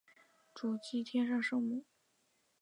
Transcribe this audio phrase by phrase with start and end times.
[0.55, 1.83] 主祀天上圣母。